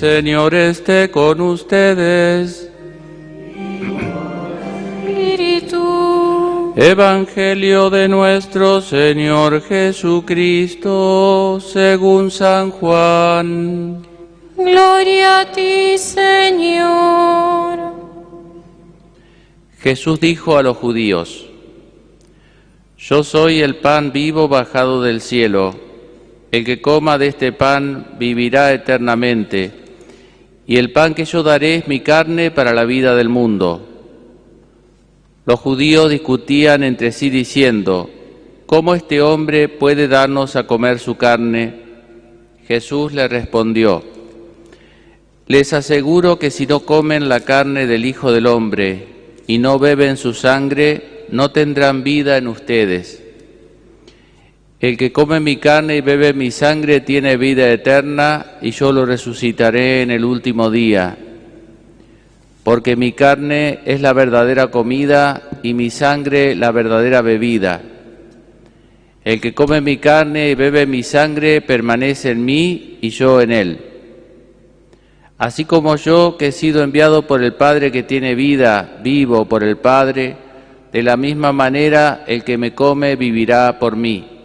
Señor 0.00 0.54
esté 0.54 1.10
con 1.10 1.42
ustedes. 1.42 2.70
Espíritu. 5.04 6.72
Evangelio 6.74 7.90
de 7.90 8.08
nuestro 8.08 8.80
Señor 8.80 9.60
Jesucristo, 9.60 11.60
según 11.60 12.30
San 12.30 12.70
Juan. 12.70 14.06
Gloria 14.56 15.40
a 15.40 15.52
ti, 15.52 15.98
Señor. 15.98 17.78
Jesús 19.82 20.18
dijo 20.18 20.56
a 20.56 20.62
los 20.62 20.78
judíos, 20.78 21.46
Yo 22.96 23.22
soy 23.22 23.60
el 23.60 23.76
pan 23.76 24.12
vivo 24.12 24.48
bajado 24.48 25.02
del 25.02 25.20
cielo. 25.20 25.74
El 26.52 26.64
que 26.64 26.80
coma 26.80 27.18
de 27.18 27.26
este 27.26 27.52
pan 27.52 28.16
vivirá 28.18 28.72
eternamente, 28.72 29.79
y 30.70 30.76
el 30.76 30.92
pan 30.92 31.14
que 31.14 31.24
yo 31.24 31.42
daré 31.42 31.74
es 31.74 31.88
mi 31.88 31.98
carne 31.98 32.52
para 32.52 32.72
la 32.72 32.84
vida 32.84 33.16
del 33.16 33.28
mundo. 33.28 33.84
Los 35.44 35.58
judíos 35.58 36.08
discutían 36.08 36.84
entre 36.84 37.10
sí 37.10 37.28
diciendo, 37.28 38.08
¿cómo 38.66 38.94
este 38.94 39.20
hombre 39.20 39.68
puede 39.68 40.06
darnos 40.06 40.54
a 40.54 40.68
comer 40.68 41.00
su 41.00 41.16
carne? 41.16 41.74
Jesús 42.68 43.12
le 43.12 43.26
respondió, 43.26 44.04
les 45.48 45.72
aseguro 45.72 46.38
que 46.38 46.52
si 46.52 46.68
no 46.68 46.78
comen 46.86 47.28
la 47.28 47.40
carne 47.40 47.88
del 47.88 48.04
Hijo 48.04 48.30
del 48.30 48.46
Hombre 48.46 49.08
y 49.48 49.58
no 49.58 49.80
beben 49.80 50.16
su 50.16 50.34
sangre, 50.34 51.24
no 51.30 51.50
tendrán 51.50 52.04
vida 52.04 52.36
en 52.36 52.46
ustedes. 52.46 53.19
El 54.80 54.96
que 54.96 55.12
come 55.12 55.40
mi 55.40 55.58
carne 55.58 55.96
y 55.96 56.00
bebe 56.00 56.32
mi 56.32 56.50
sangre 56.50 57.02
tiene 57.02 57.36
vida 57.36 57.70
eterna 57.70 58.52
y 58.62 58.70
yo 58.70 58.92
lo 58.92 59.04
resucitaré 59.04 60.00
en 60.00 60.10
el 60.10 60.24
último 60.24 60.70
día. 60.70 61.18
Porque 62.64 62.96
mi 62.96 63.12
carne 63.12 63.80
es 63.84 64.00
la 64.00 64.14
verdadera 64.14 64.68
comida 64.68 65.42
y 65.62 65.74
mi 65.74 65.90
sangre 65.90 66.54
la 66.54 66.72
verdadera 66.72 67.20
bebida. 67.20 67.82
El 69.22 69.38
que 69.42 69.52
come 69.52 69.82
mi 69.82 69.98
carne 69.98 70.48
y 70.48 70.54
bebe 70.54 70.86
mi 70.86 71.02
sangre 71.02 71.60
permanece 71.60 72.30
en 72.30 72.42
mí 72.42 72.96
y 73.02 73.10
yo 73.10 73.42
en 73.42 73.52
él. 73.52 73.80
Así 75.36 75.66
como 75.66 75.96
yo, 75.96 76.38
que 76.38 76.48
he 76.48 76.52
sido 76.52 76.82
enviado 76.82 77.26
por 77.26 77.42
el 77.42 77.52
Padre 77.52 77.92
que 77.92 78.02
tiene 78.02 78.34
vida, 78.34 78.98
vivo 79.02 79.44
por 79.44 79.62
el 79.62 79.76
Padre, 79.76 80.36
de 80.90 81.02
la 81.02 81.18
misma 81.18 81.52
manera 81.52 82.24
el 82.26 82.44
que 82.44 82.56
me 82.56 82.74
come 82.74 83.16
vivirá 83.16 83.78
por 83.78 83.94
mí. 83.94 84.39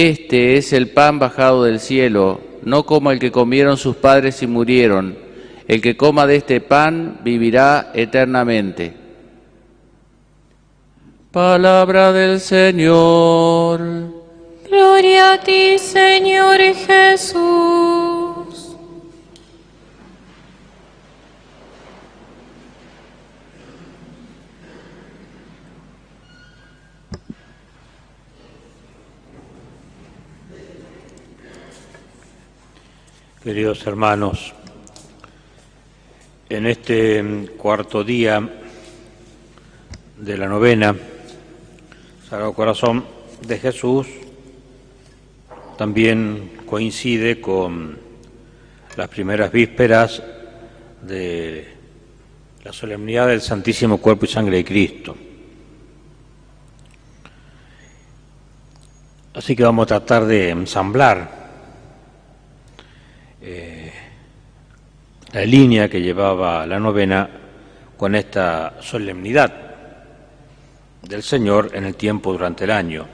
Este 0.00 0.56
es 0.56 0.72
el 0.72 0.90
pan 0.90 1.18
bajado 1.18 1.64
del 1.64 1.80
cielo, 1.80 2.40
no 2.62 2.86
como 2.86 3.10
el 3.10 3.18
que 3.18 3.32
comieron 3.32 3.76
sus 3.76 3.96
padres 3.96 4.40
y 4.44 4.46
murieron. 4.46 5.18
El 5.66 5.80
que 5.80 5.96
coma 5.96 6.24
de 6.28 6.36
este 6.36 6.60
pan 6.60 7.18
vivirá 7.24 7.90
eternamente. 7.92 8.94
Palabra 11.32 12.12
del 12.12 12.38
Señor. 12.38 13.80
Gloria 14.70 15.32
a 15.32 15.40
ti, 15.40 15.76
Señor 15.80 16.60
Jesús. 16.60 17.97
Queridos 33.48 33.86
hermanos, 33.86 34.52
en 36.50 36.66
este 36.66 37.48
cuarto 37.56 38.04
día 38.04 38.46
de 40.18 40.36
la 40.36 40.46
novena, 40.46 40.94
Sagrado 42.28 42.52
Corazón 42.52 43.06
de 43.46 43.58
Jesús 43.58 44.06
también 45.78 46.58
coincide 46.66 47.40
con 47.40 47.96
las 48.98 49.08
primeras 49.08 49.50
vísperas 49.50 50.22
de 51.00 51.68
la 52.64 52.72
solemnidad 52.74 53.28
del 53.28 53.40
Santísimo 53.40 53.96
Cuerpo 53.96 54.26
y 54.26 54.28
Sangre 54.28 54.58
de 54.58 54.64
Cristo. 54.66 55.16
Así 59.32 59.56
que 59.56 59.62
vamos 59.62 59.84
a 59.84 59.86
tratar 59.86 60.26
de 60.26 60.50
ensamblar 60.50 61.37
eh, 63.40 63.92
la 65.32 65.44
línea 65.44 65.88
que 65.88 66.00
llevaba 66.00 66.66
la 66.66 66.78
novena 66.78 67.28
con 67.96 68.14
esta 68.14 68.76
solemnidad 68.80 69.52
del 71.02 71.22
Señor 71.22 71.70
en 71.74 71.84
el 71.84 71.94
tiempo 71.94 72.32
durante 72.32 72.64
el 72.64 72.70
año. 72.70 73.06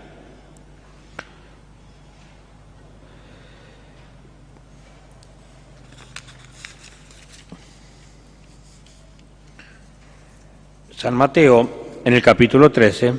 San 10.97 11.15
Mateo, 11.15 12.01
en 12.05 12.15
el 12.15 12.23
capítulo 12.23 12.73
13, 12.73 13.12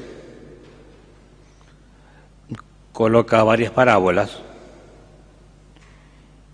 coloca 2.91 3.43
varias 3.43 3.71
parábolas 3.71 4.44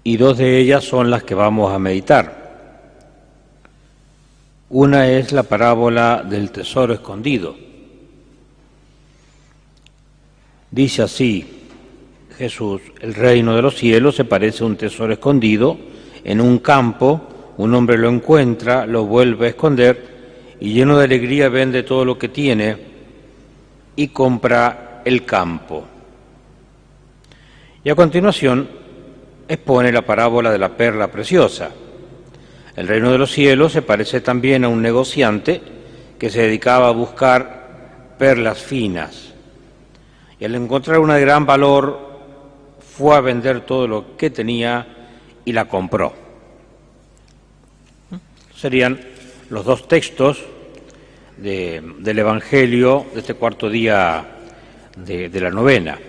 y 0.03 0.17
dos 0.17 0.37
de 0.37 0.57
ellas 0.57 0.83
son 0.83 1.11
las 1.11 1.23
que 1.23 1.35
vamos 1.35 1.71
a 1.73 1.79
meditar. 1.79 2.41
Una 4.69 5.07
es 5.09 5.31
la 5.31 5.43
parábola 5.43 6.23
del 6.27 6.51
tesoro 6.51 6.93
escondido. 6.93 7.55
Dice 10.71 11.01
así 11.03 11.45
Jesús, 12.37 12.81
el 13.01 13.13
reino 13.13 13.55
de 13.55 13.61
los 13.61 13.75
cielos 13.75 14.15
se 14.15 14.25
parece 14.25 14.63
a 14.63 14.67
un 14.67 14.77
tesoro 14.77 15.13
escondido 15.13 15.77
en 16.23 16.39
un 16.39 16.59
campo, 16.59 17.21
un 17.57 17.73
hombre 17.75 17.97
lo 17.97 18.09
encuentra, 18.09 18.85
lo 18.85 19.05
vuelve 19.05 19.47
a 19.47 19.49
esconder 19.49 20.55
y 20.59 20.73
lleno 20.73 20.97
de 20.97 21.05
alegría 21.05 21.49
vende 21.49 21.83
todo 21.83 22.05
lo 22.05 22.17
que 22.17 22.29
tiene 22.29 22.77
y 23.95 24.07
compra 24.07 25.01
el 25.03 25.25
campo. 25.25 25.83
Y 27.83 27.89
a 27.89 27.95
continuación 27.95 28.80
expone 29.53 29.91
la 29.91 30.01
parábola 30.01 30.49
de 30.49 30.57
la 30.57 30.69
perla 30.69 31.11
preciosa. 31.11 31.71
El 32.73 32.87
reino 32.87 33.11
de 33.11 33.17
los 33.17 33.31
cielos 33.31 33.73
se 33.73 33.81
parece 33.81 34.21
también 34.21 34.63
a 34.63 34.69
un 34.69 34.81
negociante 34.81 35.61
que 36.17 36.29
se 36.29 36.43
dedicaba 36.43 36.87
a 36.87 36.91
buscar 36.91 38.15
perlas 38.17 38.61
finas. 38.61 39.33
Y 40.39 40.45
al 40.45 40.55
encontrar 40.55 40.99
una 40.99 41.15
de 41.15 41.21
gran 41.21 41.45
valor, 41.45 41.99
fue 42.79 43.15
a 43.15 43.19
vender 43.19 43.61
todo 43.61 43.87
lo 43.87 44.15
que 44.15 44.29
tenía 44.29 44.87
y 45.43 45.51
la 45.51 45.65
compró. 45.65 46.13
Serían 48.55 49.01
los 49.49 49.65
dos 49.65 49.87
textos 49.87 50.41
de, 51.35 51.83
del 51.99 52.19
Evangelio 52.19 53.05
de 53.13 53.19
este 53.19 53.33
cuarto 53.33 53.69
día 53.69 54.25
de 54.95 55.41
la 55.41 55.49
novena. 55.49 55.99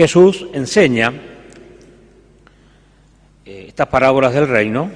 Jesús 0.00 0.46
enseña 0.54 1.12
eh, 3.44 3.64
estas 3.68 3.86
parábolas 3.88 4.32
del 4.32 4.48
reino 4.48 4.90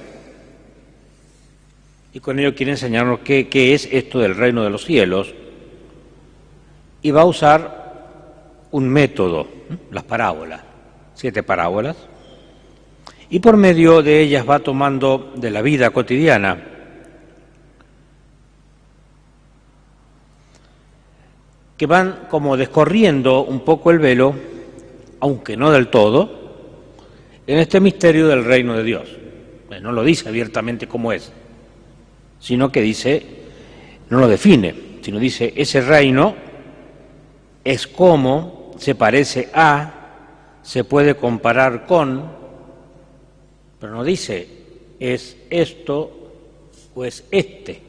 y 2.11 2.19
con 2.19 2.39
ello 2.39 2.55
quiere 2.55 2.71
enseñarnos 2.71 3.19
qué, 3.19 3.47
qué, 3.47 3.75
es 3.75 3.87
esto 3.91 4.17
del 4.17 4.35
reino 4.35 4.63
de 4.63 4.71
los 4.71 4.83
cielos 4.83 5.31
y 7.03 7.11
va 7.11 7.21
a 7.21 7.25
usar 7.25 8.65
un 8.71 8.89
método, 8.89 9.47
las 9.91 10.03
parábolas, 10.05 10.61
siete 11.13 11.43
parábolas, 11.43 11.97
y 13.29 13.37
por 13.37 13.57
medio 13.57 14.01
de 14.01 14.21
ellas 14.21 14.43
va 14.49 14.57
tomando 14.57 15.33
de 15.35 15.51
la 15.51 15.61
vida 15.61 15.91
cotidiana 15.91 16.63
que 21.77 21.85
van 21.85 22.25
como 22.27 22.57
descorriendo 22.57 23.43
un 23.43 23.59
poco 23.59 23.91
el 23.91 23.99
velo 23.99 24.54
aunque 25.19 25.57
no 25.57 25.71
del 25.71 25.87
todo, 25.89 26.45
en 27.47 27.59
este 27.59 27.79
misterio 27.79 28.27
del 28.27 28.43
reino 28.43 28.75
de 28.75 28.83
Dios. 28.83 29.09
No 29.81 29.91
lo 29.91 30.03
dice 30.03 30.29
abiertamente 30.29 30.87
como 30.87 31.11
es, 31.11 31.31
sino 32.39 32.71
que 32.71 32.81
dice, 32.81 33.25
no 34.09 34.19
lo 34.19 34.27
define, 34.27 34.73
sino 35.01 35.19
dice, 35.19 35.53
ese 35.55 35.81
reino 35.81 36.35
es 37.63 37.87
como, 37.87 38.73
se 38.77 38.95
parece 38.95 39.49
a, 39.53 40.59
se 40.61 40.83
puede 40.83 41.15
comparar 41.15 41.85
con, 41.85 42.31
pero 43.79 43.93
no 43.93 44.03
dice, 44.03 44.47
es 44.99 45.37
esto 45.49 46.31
o 46.93 47.05
es 47.05 47.25
este. 47.31 47.81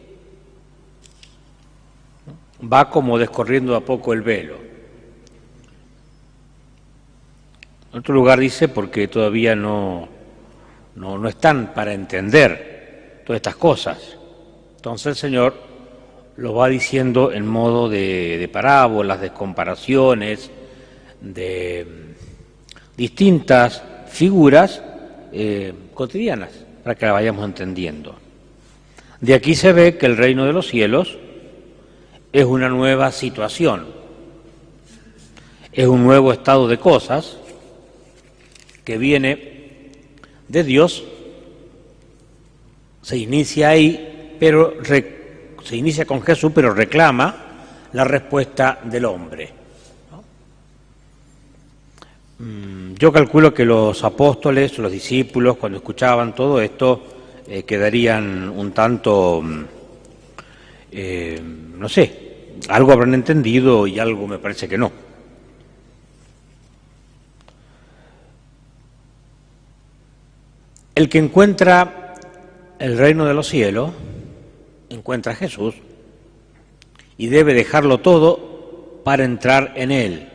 Va 2.60 2.90
como 2.90 3.18
descorriendo 3.18 3.76
a 3.76 3.80
poco 3.80 4.12
el 4.12 4.22
velo. 4.22 4.65
En 7.96 8.00
otro 8.00 8.14
lugar 8.14 8.38
dice 8.38 8.68
porque 8.68 9.08
todavía 9.08 9.56
no, 9.56 10.06
no, 10.96 11.26
están 11.26 11.72
para 11.72 11.94
entender 11.94 13.22
todas 13.24 13.38
estas 13.38 13.56
cosas. 13.56 14.18
Entonces 14.76 15.06
el 15.06 15.16
Señor 15.16 15.54
lo 16.36 16.52
va 16.52 16.68
diciendo 16.68 17.32
en 17.32 17.46
modo 17.46 17.88
de, 17.88 18.50
parábolas, 18.52 19.22
de 19.22 19.30
comparaciones, 19.30 20.50
de 21.22 21.86
distintas 22.98 23.82
figuras 24.08 24.82
eh, 25.32 25.72
cotidianas, 25.94 26.50
para 26.84 26.96
que 26.96 27.06
la 27.06 27.12
vayamos 27.12 27.46
entendiendo. 27.46 28.14
De 29.22 29.32
aquí 29.32 29.54
se 29.54 29.72
ve 29.72 29.96
que 29.96 30.04
el 30.04 30.18
reino 30.18 30.44
de 30.44 30.52
los 30.52 30.66
cielos 30.66 31.16
es 32.30 32.44
una 32.44 32.68
nueva 32.68 33.10
situación, 33.10 33.86
es 35.72 35.86
un 35.86 36.04
nuevo 36.04 36.30
estado 36.30 36.68
de 36.68 36.76
cosas 36.76 37.38
que 38.86 38.96
viene 38.98 39.90
de 40.46 40.62
Dios, 40.62 41.02
se 43.02 43.18
inicia 43.18 43.70
ahí, 43.70 44.36
pero 44.38 44.74
se 44.84 45.76
inicia 45.76 46.04
con 46.04 46.22
Jesús, 46.22 46.52
pero 46.54 46.72
reclama 46.72 47.34
la 47.92 48.04
respuesta 48.04 48.78
del 48.84 49.04
hombre. 49.06 49.50
Mm, 52.38 52.94
yo 52.94 53.12
calculo 53.12 53.52
que 53.52 53.64
los 53.64 54.04
apóstoles, 54.04 54.78
los 54.78 54.92
discípulos, 54.92 55.56
cuando 55.56 55.78
escuchaban 55.78 56.32
todo 56.32 56.60
esto, 56.60 57.02
eh, 57.48 57.64
quedarían 57.64 58.48
un 58.50 58.70
tanto, 58.70 59.42
mm, 59.42 59.64
eh, 60.92 61.42
no 61.76 61.88
sé, 61.88 62.52
algo 62.68 62.92
habrán 62.92 63.14
entendido 63.14 63.88
y 63.88 63.98
algo 63.98 64.28
me 64.28 64.38
parece 64.38 64.68
que 64.68 64.78
no. 64.78 65.05
El 70.96 71.10
que 71.10 71.18
encuentra 71.18 72.14
el 72.78 72.96
reino 72.96 73.26
de 73.26 73.34
los 73.34 73.48
cielos, 73.48 73.92
encuentra 74.88 75.32
a 75.32 75.36
Jesús 75.36 75.74
y 77.18 77.26
debe 77.26 77.52
dejarlo 77.52 77.98
todo 77.98 79.02
para 79.04 79.24
entrar 79.24 79.74
en 79.76 79.90
Él 79.90 80.28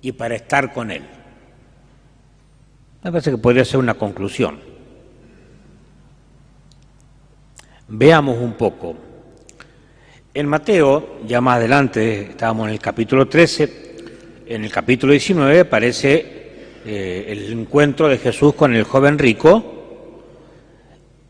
y 0.00 0.12
para 0.12 0.36
estar 0.36 0.72
con 0.72 0.92
Él. 0.92 1.02
Me 3.02 3.10
parece 3.10 3.32
que 3.32 3.36
podría 3.36 3.64
ser 3.64 3.80
una 3.80 3.94
conclusión. 3.94 4.60
Veamos 7.88 8.38
un 8.38 8.52
poco. 8.52 8.94
En 10.34 10.46
Mateo, 10.46 11.18
ya 11.26 11.40
más 11.40 11.56
adelante, 11.56 12.30
estábamos 12.30 12.68
en 12.68 12.74
el 12.74 12.80
capítulo 12.80 13.26
13, 13.26 13.96
en 14.46 14.64
el 14.64 14.70
capítulo 14.70 15.10
19 15.10 15.58
aparece 15.58 16.41
eh, 16.84 17.26
el 17.28 17.52
encuentro 17.52 18.08
de 18.08 18.18
Jesús 18.18 18.54
con 18.54 18.74
el 18.74 18.84
joven 18.84 19.18
rico 19.18 19.82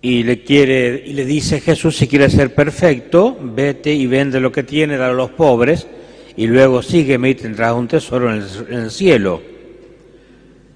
y 0.00 0.24
le 0.24 0.42
quiere 0.42 1.02
y 1.06 1.12
le 1.12 1.24
dice 1.24 1.60
Jesús 1.60 1.96
si 1.96 2.08
quiere 2.08 2.28
ser 2.28 2.54
perfecto, 2.54 3.36
vete 3.40 3.92
y 3.94 4.06
vende 4.06 4.40
lo 4.40 4.50
que 4.50 4.64
tiene, 4.64 4.96
dale 4.96 5.12
a 5.12 5.16
los 5.16 5.30
pobres 5.30 5.86
y 6.36 6.46
luego 6.46 6.82
sígueme 6.82 7.30
y 7.30 7.34
tendrás 7.34 7.74
un 7.74 7.86
tesoro 7.86 8.34
en 8.34 8.42
el, 8.70 8.90
cielo. 8.90 9.40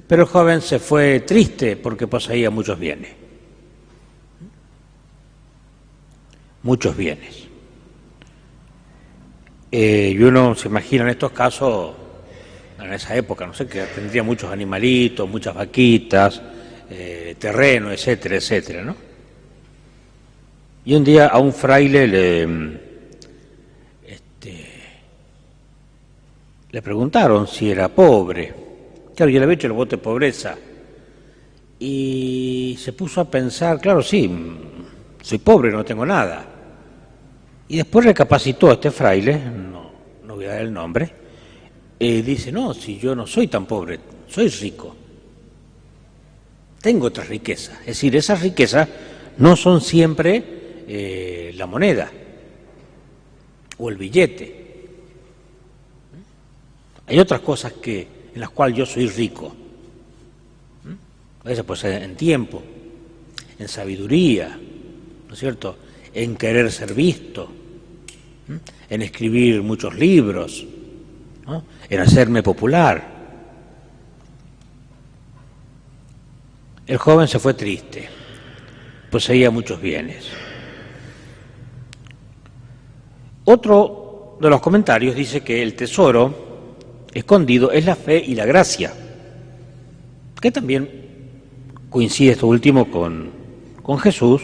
Pero 0.07 0.23
el 0.23 0.29
joven 0.29 0.61
se 0.61 0.79
fue 0.79 1.21
triste 1.21 1.77
porque 1.77 2.07
poseía 2.07 2.51
muchos 2.51 2.79
bienes. 2.79 3.13
Muchos 6.63 6.97
bienes. 6.97 7.47
Eh, 9.73 10.15
y 10.17 10.23
uno 10.23 10.55
se 10.55 10.69
imagina 10.69 11.05
en 11.05 11.11
estos 11.11 11.33
casos, 11.33 11.95
en 12.79 12.93
esa 12.93 13.17
época, 13.17 13.47
no 13.47 13.55
sé, 13.55 13.67
que 13.67 13.83
tendría 13.83 14.23
muchos 14.23 14.51
animalitos, 14.51 15.29
muchas 15.29 15.55
vaquitas, 15.55 16.41
eh, 16.91 17.37
terreno, 17.39 17.91
etcétera, 17.91 18.37
etcétera, 18.37 18.83
¿no? 18.83 18.97
Y 20.85 20.95
un 20.95 21.03
día 21.03 21.27
a 21.27 21.39
un 21.39 21.53
fraile 21.53 22.07
le, 22.07 22.47
Le 26.77 26.83
preguntaron 26.83 27.47
si 27.47 27.71
era 27.71 27.89
pobre. 27.89 28.53
Claro, 29.15 29.31
yo 29.31 29.39
le 29.39 29.45
había 29.45 29.55
hecho 29.55 29.67
el 29.67 29.73
voto 29.73 29.97
de 29.97 30.03
pobreza. 30.03 30.57
Y 31.79 32.77
se 32.79 32.93
puso 32.93 33.23
a 33.23 33.31
pensar, 33.31 33.81
claro, 33.81 34.03
sí, 34.03 34.31
soy 35.23 35.39
pobre, 35.39 35.71
no 35.71 35.87
tengo 35.87 36.05
nada. 36.05 36.45
Y 37.69 37.79
después 37.79 38.05
recapacitó 38.05 38.69
a 38.69 38.75
este 38.75 38.91
fraile, 38.91 39.39
no, 39.39 39.91
no 40.25 40.35
voy 40.35 40.45
a 40.45 40.51
dar 40.51 40.61
el 40.61 40.73
nombre, 40.75 41.11
dice, 41.99 42.53
no, 42.53 42.75
si 42.75 42.99
yo 42.99 43.15
no 43.15 43.27
soy 43.27 43.49
tan 43.49 43.67
pobre, 43.67 43.99
soy 44.29 44.49
rico. 44.49 44.95
Tengo 46.81 47.07
otra 47.07 47.25
riqueza. 47.25 47.81
Es 47.81 47.87
decir, 47.87 48.15
esas 48.17 48.41
riquezas 48.41 48.89
no 49.39 49.57
son 49.57 49.81
siempre 49.81 50.45
eh, 50.87 51.53
la 51.57 51.67
moneda 51.67 52.11
o 53.79 53.89
el 53.89 53.97
billete 53.97 54.67
hay 57.07 57.19
otras 57.19 57.41
cosas 57.41 57.73
que, 57.75 58.07
en 58.35 58.41
las 58.41 58.51
cuales 58.51 58.77
yo 58.77 58.87
soy 58.87 59.09
rico. 59.09 59.55
A 61.45 61.49
veces 61.49 61.65
puede 61.65 61.81
ser 61.81 62.03
en 62.03 62.17
tiempo, 62.17 62.63
en 63.59 63.69
sabiduría, 63.69 64.59
¿no 65.29 65.33
es 65.33 65.39
cierto? 65.39 65.79
En 66.13 66.35
querer 66.37 66.73
ser 66.73 66.93
visto, 66.93 67.49
en 68.91 69.03
escribir 69.03 69.63
muchos 69.63 69.95
libros, 69.95 70.67
en 71.89 72.01
hacerme 72.01 72.43
popular. 72.43 73.17
El 76.87 76.99
joven 76.99 77.27
se 77.27 77.39
fue 77.39 77.55
triste, 77.55 78.09
poseía 79.11 79.51
muchos 79.51 79.81
bienes. 79.81 80.29
Otro 83.45 84.39
de 84.41 84.51
los 84.51 84.61
comentarios 84.61 85.15
dice 85.15 85.43
que 85.43 85.63
el 85.63 85.75
tesoro 85.75 86.47
escondido 87.13 87.71
es 87.71 87.85
la 87.87 87.97
fe 87.97 88.23
y 88.25 88.35
la 88.35 88.45
gracia, 88.45 88.93
que 90.41 90.51
también 90.51 90.89
coincide 91.91 92.33
esto 92.33 92.47
último 92.47 92.91
con, 92.91 93.31
con 93.83 93.99
Jesús, 93.99 94.43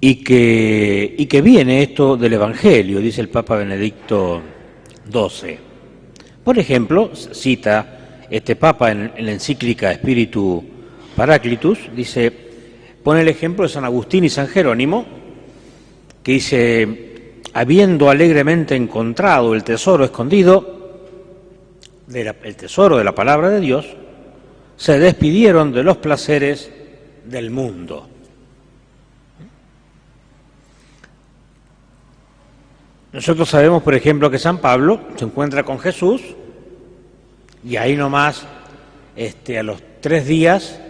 y 0.00 0.16
que, 0.24 1.14
y 1.18 1.26
que 1.26 1.42
viene 1.42 1.82
esto 1.82 2.16
del 2.16 2.32
Evangelio, 2.32 3.00
dice 3.00 3.20
el 3.20 3.28
Papa 3.28 3.56
Benedicto 3.56 4.40
XII. 5.10 5.58
Por 6.44 6.58
ejemplo, 6.58 7.10
cita 7.14 8.26
este 8.30 8.56
Papa 8.56 8.90
en, 8.92 9.12
la 9.18 9.32
encíclica 9.32 9.92
Espíritu 9.92 10.64
Paraclitus, 11.16 11.78
dice, 11.94 12.32
pone 13.02 13.22
el 13.22 13.28
ejemplo 13.28 13.64
de 13.64 13.68
San 13.68 13.84
Agustín 13.84 14.24
y 14.24 14.30
San 14.30 14.46
Jerónimo, 14.46 15.04
que 16.22 16.32
dice, 16.32 17.42
habiendo 17.52 18.10
alegremente 18.10 18.76
encontrado 18.76 19.54
el 19.54 19.64
tesoro 19.64 20.04
escondido, 20.04 20.78
el 22.12 22.56
tesoro 22.56 22.98
de 22.98 23.04
la 23.04 23.14
palabra 23.14 23.50
de 23.50 23.60
Dios, 23.60 23.86
se 24.76 24.98
despidieron 24.98 25.72
de 25.72 25.82
los 25.82 25.98
placeres 25.98 26.70
del 27.24 27.50
mundo. 27.50 28.09
Nosotros 33.12 33.48
sabemos, 33.48 33.82
por 33.82 33.94
ejemplo, 33.94 34.30
que 34.30 34.38
San 34.38 34.58
Pablo 34.58 35.00
se 35.16 35.24
encuentra 35.24 35.64
con 35.64 35.78
Jesús 35.80 36.22
y 37.64 37.76
ahí 37.76 37.96
nomás, 37.96 38.46
este, 39.16 39.58
a 39.58 39.62
los 39.62 39.82
tres 40.00 40.26
días 40.26 40.80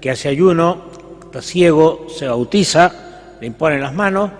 que 0.00 0.10
hace 0.10 0.28
ayuno, 0.28 0.86
está 1.24 1.40
ciego, 1.40 2.06
se 2.08 2.26
bautiza, 2.26 2.92
le 3.40 3.46
imponen 3.46 3.80
las 3.80 3.94
manos 3.94 4.30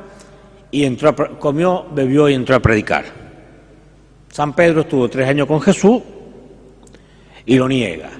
y 0.71 0.85
entró 0.85 1.39
comió, 1.39 1.87
bebió 1.93 2.29
y 2.29 2.35
entró 2.35 2.57
a 2.57 2.61
predicar. 2.61 3.05
San 4.33 4.53
Pedro 4.55 4.83
estuvo 4.83 5.09
tres 5.09 5.29
años 5.29 5.47
con 5.47 5.61
Jesús 5.61 6.03
y 7.47 7.57
lo 7.57 7.69
niega. 7.69 8.11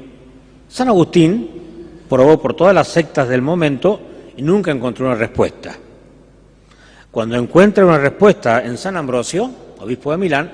San 0.69 0.89
Agustín 0.89 1.51
probó 2.09 2.41
por 2.41 2.55
todas 2.55 2.75
las 2.75 2.89
sectas 2.89 3.29
del 3.29 3.43
momento 3.43 4.01
y 4.37 4.43
nunca 4.43 4.71
encontró 4.71 5.07
una 5.07 5.17
respuesta. 5.17 5.77
Cuando 7.11 7.37
encuentra 7.37 7.85
una 7.85 7.99
respuesta 7.99 8.65
en 8.65 8.77
San 8.77 8.97
Ambrosio, 8.97 9.51
obispo 9.79 10.13
de 10.13 10.17
Milán, 10.19 10.53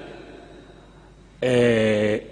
eh, 1.40 2.30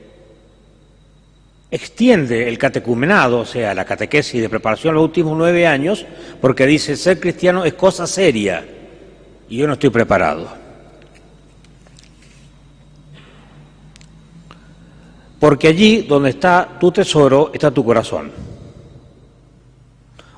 extiende 1.70 2.48
el 2.48 2.58
catecumenado, 2.58 3.40
o 3.40 3.46
sea, 3.46 3.74
la 3.74 3.84
catequesis 3.84 4.40
de 4.40 4.48
preparación 4.48 4.94
los 4.94 5.04
últimos 5.04 5.36
nueve 5.36 5.66
años, 5.66 6.06
porque 6.40 6.66
dice, 6.66 6.96
ser 6.96 7.18
cristiano 7.18 7.64
es 7.64 7.74
cosa 7.74 8.06
seria 8.06 8.64
y 9.48 9.56
yo 9.56 9.66
no 9.66 9.74
estoy 9.74 9.90
preparado. 9.90 10.62
porque 15.42 15.66
allí 15.66 16.02
donde 16.02 16.30
está 16.30 16.78
tu 16.78 16.92
tesoro 16.92 17.50
está 17.52 17.72
tu 17.72 17.84
corazón. 17.84 18.30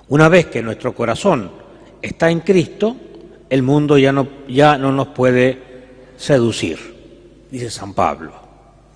Una 0.09 0.31
vez 0.31 0.47
que 0.47 0.63
nuestro 0.63 0.95
corazón 0.95 1.51
está 2.01 2.31
en 2.31 2.41
Cristo, 2.41 2.97
el 3.51 3.63
mundo 3.63 3.99
ya 3.99 4.13
no, 4.13 4.27
ya 4.49 4.79
no 4.79 4.93
nos 4.93 5.09
puede 5.09 5.59
seducir, 6.17 6.79
dice 7.51 7.71
San 7.71 7.95
Pablo. 7.95 8.33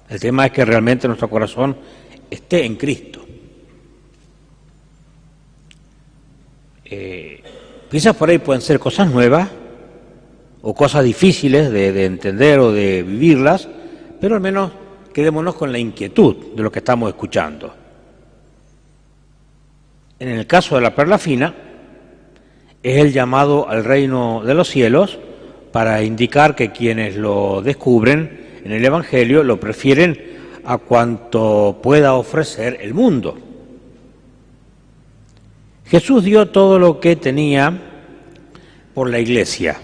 El 0.09 0.19
tema 0.21 0.47
es 0.47 0.53
que 0.53 0.65
realmente 0.65 1.07
nuestro 1.07 1.29
corazón 1.29 1.77
esté 2.31 2.65
en 2.65 2.77
Cristo. 2.77 3.25
Eh, 6.85 7.43
quizás 7.91 8.17
por 8.17 8.31
ahí 8.31 8.39
pueden 8.39 8.63
ser 8.63 8.79
cosas 8.79 9.11
nuevas 9.11 9.49
o 10.63 10.75
cosas 10.75 11.05
difíciles 11.05 11.71
de, 11.71 11.93
de 11.93 12.05
entender 12.07 12.59
o 12.61 12.73
de 12.73 13.03
vivirlas, 13.03 13.69
pero 14.21 14.37
al 14.37 14.41
menos 14.41 14.73
quedémonos 15.13 15.55
con 15.55 15.71
la 15.71 15.79
inquietud 15.79 16.55
de 16.55 16.63
lo 16.63 16.73
que 16.73 16.79
estamos 16.79 17.09
escuchando. 17.11 17.75
En 20.19 20.29
el 20.29 20.47
caso 20.47 20.75
de 20.77 20.81
la 20.81 20.95
perla 20.95 21.19
fina, 21.19 21.68
es 22.83 22.99
el 22.99 23.13
llamado 23.13 23.69
al 23.69 23.85
reino 23.85 24.43
de 24.45 24.55
los 24.55 24.69
cielos 24.69 25.19
para 25.73 26.03
indicar 26.03 26.55
que 26.55 26.73
quienes 26.73 27.17
lo 27.17 27.63
descubren 27.63 28.61
en 28.65 28.73
el 28.73 28.85
Evangelio 28.85 29.43
lo 29.43 29.59
prefieren 29.59 30.39
a 30.65 30.79
cuanto 30.79 31.79
pueda 31.83 32.15
ofrecer 32.15 32.79
el 32.81 32.95
mundo. 32.95 33.39
Jesús 35.87 36.25
dio 36.25 36.49
todo 36.49 36.79
lo 36.79 37.01
que 37.01 37.17
tenía 37.17 37.73
por 38.93 39.09
la 39.09 39.19
iglesia. 39.19 39.81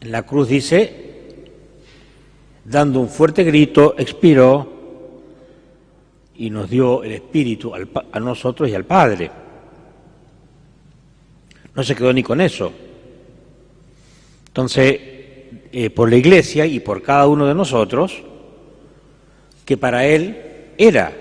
En 0.00 0.12
la 0.12 0.24
cruz 0.24 0.48
dice, 0.48 1.46
dando 2.64 3.00
un 3.00 3.08
fuerte 3.08 3.44
grito, 3.44 3.94
expiró 3.96 4.70
y 6.36 6.50
nos 6.50 6.68
dio 6.68 7.02
el 7.02 7.12
Espíritu 7.12 7.72
a 8.12 8.20
nosotros 8.20 8.68
y 8.68 8.74
al 8.74 8.84
Padre. 8.84 9.30
No 11.74 11.82
se 11.82 11.94
quedó 11.94 12.12
ni 12.12 12.22
con 12.22 12.40
eso. 12.40 12.72
Entonces, 14.48 15.00
eh, 15.72 15.90
por 15.90 16.10
la 16.10 16.16
Iglesia 16.16 16.66
y 16.66 16.80
por 16.80 17.02
cada 17.02 17.26
uno 17.26 17.46
de 17.46 17.54
nosotros, 17.54 18.22
que 19.64 19.78
para 19.78 20.04
Él 20.04 20.72
era 20.76 21.12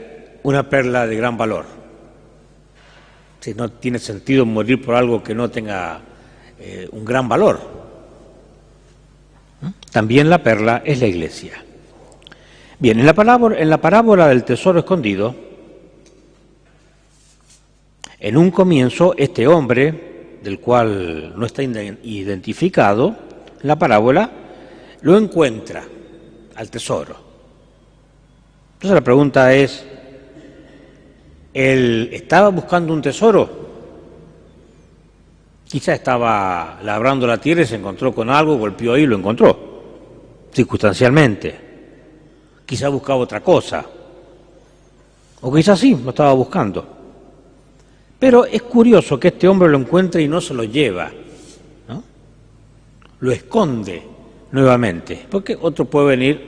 una 0.44 0.70
perla 0.70 1.08
de 1.08 1.16
gran 1.16 1.38
valor. 1.38 1.66
Si 3.40 3.54
no 3.54 3.70
tiene 3.70 4.00
sentido 4.00 4.46
morir 4.46 4.82
por 4.84 4.96
algo 4.96 5.24
que 5.24 5.34
no 5.34 5.50
tenga 5.50 6.02
eh, 6.60 6.88
un 6.92 7.06
gran 7.06 7.30
valor. 7.30 7.60
¿Mm? 9.62 9.68
También 9.92 10.30
la 10.30 10.44
perla 10.44 10.82
es 10.86 11.00
la 11.00 11.08
Iglesia. 11.08 11.64
Bien, 12.78 13.00
en 13.00 13.06
la, 13.06 13.14
parábola, 13.14 13.58
en 13.58 13.70
la 13.70 13.80
parábola 13.80 14.28
del 14.28 14.44
tesoro 14.44 14.80
escondido, 14.80 15.34
en 18.20 18.38
un 18.38 18.52
comienzo, 18.52 19.16
este 19.18 19.48
hombre, 19.48 20.11
del 20.42 20.60
cual 20.60 21.34
no 21.38 21.46
está 21.46 21.64
identificado, 21.64 23.16
la 23.62 23.78
parábola, 23.78 24.30
lo 25.02 25.18
encuentra 25.18 25.84
al 26.56 26.70
tesoro. 26.70 27.16
Entonces 28.74 28.96
la 28.96 29.02
pregunta 29.02 29.54
es, 29.54 29.86
¿él 31.54 32.10
estaba 32.12 32.50
buscando 32.50 32.94
un 32.94 33.02
tesoro? 33.02 33.62
Quizá 35.68 35.94
estaba 35.94 36.80
labrando 36.84 37.26
la 37.28 37.38
tierra 37.38 37.62
y 37.62 37.66
se 37.66 37.76
encontró 37.76 38.14
con 38.14 38.30
algo, 38.30 38.58
golpeó 38.58 38.94
ahí 38.94 39.04
y 39.04 39.08
lo 39.08 39.18
encontró, 39.18 40.50
circunstancialmente 40.52 41.72
quizá 42.72 42.88
buscaba 42.88 43.20
otra 43.20 43.42
cosa, 43.42 43.86
o 45.42 45.54
quizás 45.54 45.78
sí, 45.78 45.94
lo 45.94 46.12
estaba 46.12 46.32
buscando. 46.32 47.01
Pero 48.22 48.46
es 48.46 48.62
curioso 48.62 49.20
que 49.20 49.30
este 49.30 49.48
hombre 49.48 49.68
lo 49.68 49.80
encuentre 49.80 50.22
y 50.22 50.28
no 50.28 50.40
se 50.40 50.54
lo 50.54 50.64
lleva, 50.64 51.12
¿no? 51.88 52.04
lo 53.20 53.32
esconde 53.32 54.04
nuevamente, 54.52 55.26
porque 55.28 55.58
otro 55.60 55.86
puede 55.86 56.06
venir 56.06 56.42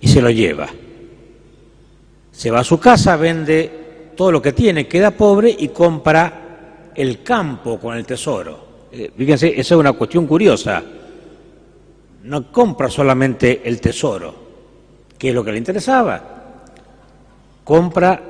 y 0.00 0.08
se 0.08 0.20
lo 0.20 0.28
lleva. 0.28 0.66
Se 2.32 2.50
va 2.50 2.58
a 2.58 2.64
su 2.64 2.80
casa, 2.80 3.14
vende 3.14 4.10
todo 4.16 4.32
lo 4.32 4.42
que 4.42 4.52
tiene, 4.52 4.88
queda 4.88 5.12
pobre 5.12 5.54
y 5.56 5.68
compra 5.68 6.90
el 6.92 7.22
campo 7.22 7.78
con 7.78 7.96
el 7.96 8.04
tesoro. 8.04 8.88
Eh, 8.90 9.12
fíjense, 9.16 9.50
esa 9.50 9.74
es 9.76 9.78
una 9.78 9.92
cuestión 9.92 10.26
curiosa. 10.26 10.82
No 12.24 12.50
compra 12.50 12.90
solamente 12.90 13.62
el 13.64 13.80
tesoro, 13.80 14.34
¿Qué 15.16 15.28
es 15.28 15.34
lo 15.34 15.44
que 15.44 15.52
le 15.52 15.58
interesaba? 15.58 16.22
Compra 17.62 18.20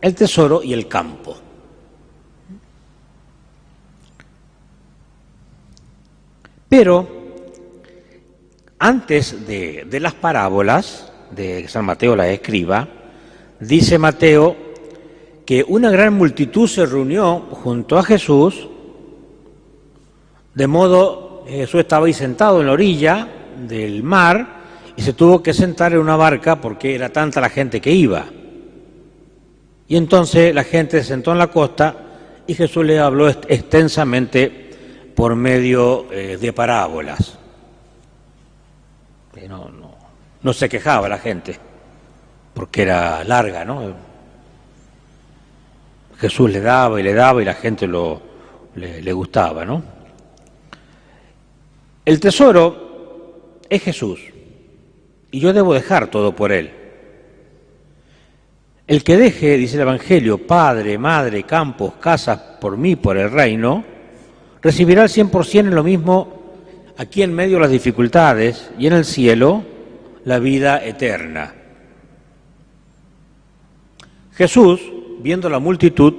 el 0.00 0.14
tesoro 0.14 0.62
y 0.62 0.72
el 0.72 0.86
campo. 0.86 1.38
Pero 6.68 7.06
antes 8.78 9.46
de, 9.46 9.86
las 10.00 10.14
parábolas 10.14 11.12
de 11.30 11.68
San 11.68 11.84
Mateo 11.84 12.16
la 12.16 12.28
escriba, 12.28 12.88
dice 13.60 13.98
Mateo 13.98 14.56
que 15.44 15.64
una 15.66 15.90
gran 15.90 16.14
multitud 16.14 16.68
se 16.68 16.86
reunió 16.86 17.40
junto 17.50 17.98
a 17.98 18.02
Jesús, 18.02 18.68
de 20.54 20.66
modo 20.66 21.44
Jesús 21.46 21.80
estaba 21.80 22.06
ahí 22.06 22.12
sentado 22.12 22.60
en 22.60 22.66
la 22.66 22.72
orilla 22.72 23.28
del 23.66 24.02
mar, 24.02 24.56
y 24.96 25.02
se 25.02 25.12
tuvo 25.12 25.42
que 25.42 25.52
sentar 25.52 25.92
en 25.92 25.98
una 25.98 26.16
barca 26.16 26.60
porque 26.60 26.94
era 26.94 27.10
tanta 27.10 27.40
la 27.40 27.50
gente 27.50 27.80
que 27.80 27.92
iba. 27.92 28.24
Y 29.88 29.96
entonces 29.96 30.54
la 30.54 30.64
gente 30.64 30.98
se 30.98 31.08
sentó 31.08 31.32
en 31.32 31.38
la 31.38 31.48
costa 31.48 31.94
y 32.46 32.54
Jesús 32.54 32.84
le 32.84 32.98
habló 32.98 33.28
extensamente 33.28 34.65
por 35.16 35.34
medio 35.34 36.12
eh, 36.12 36.36
de 36.36 36.52
parábolas. 36.52 37.38
No, 39.48 39.68
no, 39.70 39.94
no 40.42 40.52
se 40.52 40.68
quejaba 40.68 41.08
la 41.08 41.18
gente, 41.18 41.58
porque 42.52 42.82
era 42.82 43.24
larga, 43.24 43.64
¿no? 43.64 43.94
Jesús 46.18 46.50
le 46.50 46.60
daba 46.60 47.00
y 47.00 47.02
le 47.02 47.14
daba 47.14 47.42
y 47.42 47.44
la 47.44 47.54
gente 47.54 47.86
lo, 47.86 48.20
le, 48.74 49.02
le 49.02 49.12
gustaba, 49.12 49.64
¿no? 49.64 49.82
El 52.04 52.20
tesoro 52.20 53.60
es 53.68 53.82
Jesús 53.82 54.20
y 55.30 55.40
yo 55.40 55.52
debo 55.52 55.74
dejar 55.74 56.08
todo 56.08 56.34
por 56.34 56.52
él. 56.52 56.72
El 58.86 59.02
que 59.02 59.16
deje, 59.16 59.56
dice 59.56 59.76
el 59.76 59.82
Evangelio, 59.82 60.46
padre, 60.46 60.98
madre, 60.98 61.42
campos, 61.42 61.94
casas 62.00 62.38
por 62.60 62.76
mí, 62.76 62.96
por 62.96 63.16
el 63.16 63.30
reino, 63.30 63.95
recibirá 64.66 65.04
el 65.04 65.08
100% 65.08 65.60
en 65.60 65.74
lo 65.76 65.84
mismo 65.84 66.26
aquí 66.98 67.22
en 67.22 67.32
medio 67.32 67.54
de 67.54 67.60
las 67.60 67.70
dificultades 67.70 68.68
y 68.76 68.88
en 68.88 68.94
el 68.94 69.04
cielo 69.04 69.62
la 70.24 70.40
vida 70.40 70.84
eterna. 70.84 71.54
Jesús, 74.32 74.80
viendo 75.20 75.48
la 75.48 75.60
multitud, 75.60 76.14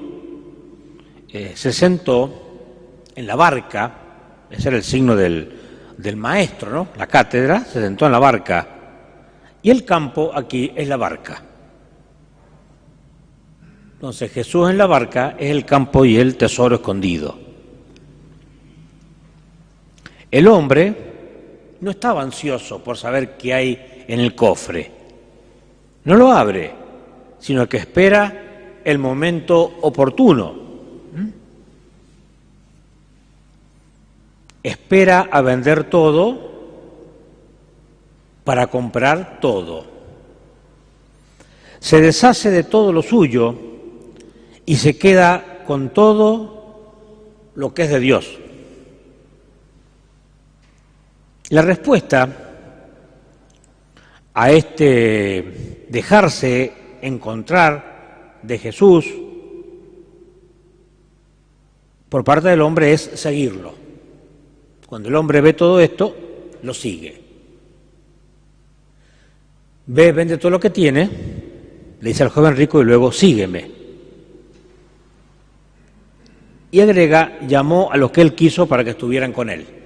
eh, 1.27 1.51
se 1.55 1.73
sentó 1.73 3.09
en 3.13 3.27
la 3.27 3.35
barca, 3.35 3.95
ese 4.49 4.69
era 4.69 4.77
el 4.77 4.83
signo 4.83 5.13
del, 5.13 5.51
del 5.97 6.15
maestro, 6.15 6.71
¿no? 6.71 6.87
La 6.95 7.07
cátedra, 7.07 7.65
se 7.65 7.81
sentó 7.81 8.05
en 8.05 8.13
la 8.13 8.19
barca 8.19 8.65
y 9.61 9.69
el 9.69 9.83
campo 9.83 10.31
aquí 10.33 10.71
es 10.73 10.87
la 10.87 10.95
barca. 10.95 11.43
Entonces 13.95 14.31
Jesús 14.31 14.69
en 14.69 14.77
la 14.77 14.85
barca 14.85 15.35
es 15.37 15.51
el 15.51 15.65
campo 15.65 16.05
y 16.05 16.15
el 16.15 16.37
tesoro 16.37 16.75
escondido. 16.75 17.46
El 20.29 20.47
hombre 20.47 20.95
no 21.79 21.91
estaba 21.91 22.21
ansioso 22.21 22.83
por 22.83 22.97
saber 22.97 23.37
qué 23.37 23.53
hay 23.53 24.05
en 24.07 24.19
el 24.19 24.35
cofre. 24.35 24.91
No 26.03 26.15
lo 26.15 26.31
abre, 26.31 26.71
sino 27.39 27.67
que 27.67 27.77
espera 27.77 28.79
el 28.83 28.97
momento 28.97 29.77
oportuno. 29.81 30.67
Espera 34.63 35.29
a 35.31 35.41
vender 35.41 35.85
todo 35.85 36.47
para 38.43 38.67
comprar 38.67 39.39
todo. 39.39 39.85
Se 41.79 42.01
deshace 42.01 42.49
de 42.49 42.63
todo 42.63 42.91
lo 42.91 43.01
suyo 43.01 43.55
y 44.65 44.75
se 44.77 44.97
queda 44.97 45.63
con 45.65 45.89
todo 45.89 46.81
lo 47.55 47.73
que 47.73 47.83
es 47.83 47.89
de 47.89 47.99
Dios. 47.99 48.39
La 51.49 51.61
respuesta 51.61 52.27
a 54.33 54.51
este 54.51 55.85
dejarse 55.87 56.73
encontrar 57.01 58.39
de 58.43 58.57
Jesús 58.57 59.05
por 62.09 62.23
parte 62.23 62.49
del 62.49 62.61
hombre 62.61 62.91
es 62.91 63.01
seguirlo. 63.01 63.73
Cuando 64.87 65.07
el 65.07 65.15
hombre 65.15 65.41
ve 65.41 65.53
todo 65.53 65.79
esto, 65.79 66.15
lo 66.63 66.73
sigue. 66.73 67.21
Ve, 69.85 70.11
vende 70.11 70.37
todo 70.37 70.51
lo 70.51 70.59
que 70.59 70.69
tiene, 70.69 71.09
le 72.01 72.09
dice 72.09 72.23
al 72.23 72.29
joven 72.29 72.57
rico 72.57 72.81
y 72.81 72.85
luego 72.85 73.11
sígueme. 73.11 73.71
Y 76.71 76.81
agrega, 76.81 77.39
llamó 77.47 77.89
a 77.89 77.95
los 77.95 78.11
que 78.11 78.21
él 78.21 78.35
quiso 78.35 78.67
para 78.67 78.83
que 78.83 78.89
estuvieran 78.89 79.31
con 79.31 79.49
él. 79.49 79.76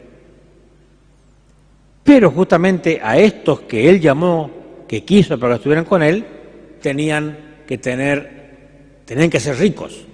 Pero 2.03 2.31
justamente 2.31 2.99
a 3.03 3.17
estos 3.17 3.61
que 3.61 3.89
él 3.89 3.99
llamó, 3.99 4.49
que 4.87 5.03
quiso 5.03 5.39
para 5.39 5.53
que 5.53 5.57
estuvieran 5.57 5.85
con 5.85 6.03
él, 6.03 6.25
tenían 6.81 7.63
que 7.67 7.77
tener, 7.77 9.01
tenían 9.05 9.29
que 9.29 9.39
ser 9.39 9.57
ricos. 9.57 10.05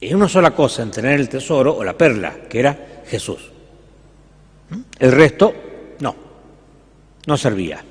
Y 0.00 0.14
una 0.14 0.28
sola 0.28 0.52
cosa 0.52 0.82
en 0.82 0.90
tener 0.90 1.20
el 1.20 1.28
tesoro 1.28 1.76
o 1.76 1.84
la 1.84 1.96
perla, 1.96 2.34
que 2.48 2.60
era 2.60 3.02
Jesús. 3.06 3.50
El 4.98 5.12
resto, 5.12 5.52
no, 5.98 6.16
no 7.26 7.36
servía. 7.36 7.84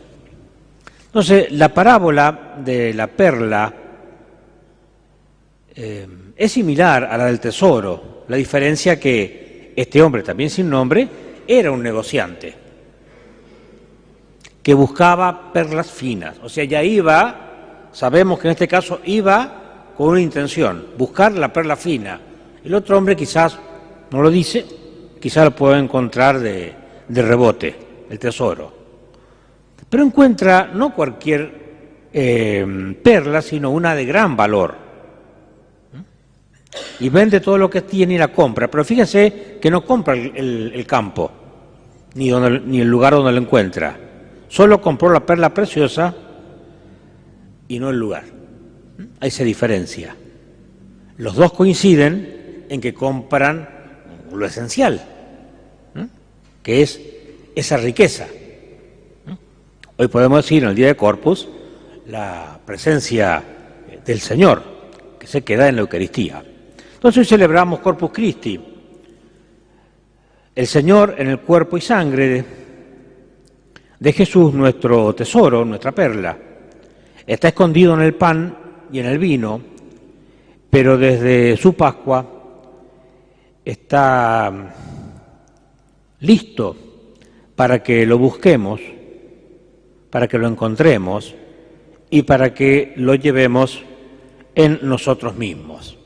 Entonces, 1.06 1.52
la 1.52 1.74
parábola 1.74 2.56
de 2.64 2.94
la 2.94 3.08
perla 3.08 3.74
eh, 5.76 6.08
es 6.36 6.52
similar 6.52 7.04
a 7.04 7.18
la 7.18 7.26
del 7.26 7.40
tesoro, 7.40 8.24
la 8.28 8.38
diferencia 8.38 9.00
que 9.00 9.39
este 9.82 10.02
hombre, 10.02 10.24
también 10.24 10.50
sin 10.50 10.70
nombre, 10.70 11.08
era 11.48 11.72
un 11.72 11.82
negociante 11.82 12.54
que 14.62 14.74
buscaba 14.74 15.54
perlas 15.54 15.90
finas. 15.90 16.36
O 16.44 16.50
sea, 16.50 16.66
ya 16.66 16.84
iba, 16.84 17.88
sabemos 17.94 18.40
que 18.40 18.50
en 18.50 18.52
este 18.52 18.68
caso 18.68 19.00
iba 19.06 19.94
con 19.96 20.10
una 20.10 20.20
intención, 20.20 20.88
buscar 20.98 21.32
la 21.32 21.54
perla 21.54 21.78
fina. 21.78 22.20
El 22.62 22.74
otro 22.74 22.98
hombre 22.98 23.16
quizás 23.16 23.58
no 24.12 24.22
lo 24.22 24.30
dice, 24.30 24.66
quizás 25.18 25.46
lo 25.46 25.56
puede 25.56 25.80
encontrar 25.80 26.40
de, 26.42 26.76
rebote, 27.08 27.74
el 28.10 28.20
tesoro. 28.20 28.74
Pero 29.90 30.04
encuentra 30.04 30.70
no 30.74 30.94
cualquier 30.94 32.10
eh, 32.12 32.98
perla, 33.02 33.42
sino 33.42 33.72
una 33.72 33.96
de 33.96 34.04
gran 34.04 34.36
valor 34.36 34.89
y 37.00 37.10
vende 37.10 37.40
todo 37.40 37.58
lo 37.58 37.70
que 37.70 37.82
tiene 37.82 38.16
y 38.16 38.18
la 38.18 38.30
compra. 38.30 38.70
Pero 38.70 38.84
fíjense 38.84 39.58
que 39.62 39.72
no 39.72 39.86
compra 39.86 40.14
el, 40.14 40.86
campo, 40.88 41.32
ni, 42.16 42.32
ni 42.32 42.82
el 42.82 42.88
lugar 42.88 43.14
donde 43.14 43.32
lo 43.32 43.38
encuentra. 43.40 43.98
Solo 44.48 44.82
compró 44.82 45.10
la 45.10 45.26
perla 45.26 45.54
preciosa 45.54 46.14
y 47.68 47.80
no 47.80 47.90
el 47.90 47.98
lugar. 47.98 48.24
Ahí 49.20 49.32
se 49.32 49.44
diferencia. 49.44 50.16
Los 51.18 51.36
dos 51.36 51.54
coinciden 51.54 52.66
en 52.70 52.82
que 52.82 52.94
compran 52.94 53.68
lo 54.34 54.46
esencial, 54.46 55.02
que 56.64 56.82
es 56.82 57.00
esa 57.56 57.78
riqueza. 57.78 58.28
Hoy 59.98 60.08
podemos 60.08 60.44
decir 60.44 60.64
en 60.64 60.70
el 60.70 60.76
Día 60.76 60.88
de 60.88 60.96
Corpus 60.96 61.48
la 62.08 62.60
presencia 62.66 63.44
del 64.06 64.20
Señor, 64.20 64.64
que 65.20 65.28
se 65.28 65.42
queda 65.42 65.68
en 65.68 65.76
la 65.76 65.82
Eucaristía. 65.82 66.44
Entonces 67.00 67.30
celebramos 67.30 67.80
Corpus 67.80 68.12
Christi, 68.12 68.60
el 70.54 70.68
Señor 70.68 71.16
en 71.18 71.30
el 71.30 71.40
cuerpo 71.40 71.78
y 71.78 71.82
sangre 71.82 72.46
de, 73.98 74.12
Jesús, 74.12 74.54
nuestro 74.54 75.16
tesoro, 75.16 75.64
nuestra 75.64 75.94
perla. 75.94 76.38
Está 77.26 77.48
escondido 77.48 77.94
en 77.94 78.02
el 78.02 78.16
pan 78.16 78.58
y 78.92 79.00
en 79.00 79.06
el 79.06 79.18
vino, 79.18 79.62
pero 80.70 80.98
desde 80.98 81.56
su 81.56 81.74
Pascua 81.74 82.26
está 83.64 84.52
listo 86.20 86.76
para 87.56 87.82
que 87.82 88.06
lo 88.06 88.18
busquemos, 88.18 88.82
para 90.10 90.28
que 90.28 90.38
lo 90.38 90.50
encontremos 90.50 91.34
y 92.10 92.24
para 92.24 92.54
que 92.54 92.92
lo 92.98 93.16
llevemos 93.16 93.82
en 94.54 94.80
nosotros 94.82 95.38
mismos. 95.38 95.99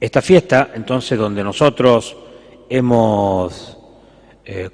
Esta 0.00 0.22
fiesta, 0.22 0.70
entonces, 0.74 1.18
donde 1.18 1.42
nosotros 1.42 2.16
hemos 2.70 3.76
eh, 4.44 4.70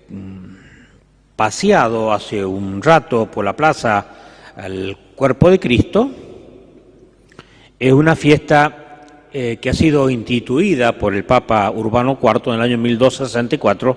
paseado 1.34 2.12
hace 2.12 2.44
un 2.44 2.82
rato 2.82 3.30
por 3.30 3.42
la 3.42 3.56
plaza 3.56 4.06
al 4.54 4.94
cuerpo 5.14 5.48
de 5.48 5.58
Cristo, 5.58 6.10
es 7.78 7.90
una 7.90 8.14
fiesta 8.14 9.00
eh, 9.32 9.56
que 9.58 9.70
ha 9.70 9.74
sido 9.74 10.10
instituida 10.10 10.92
por 10.92 11.14
el 11.14 11.24
Papa 11.24 11.70
Urbano 11.70 12.18
IV 12.22 12.48
en 12.48 12.54
el 12.56 12.60
año 12.60 12.76
1264 12.76 13.96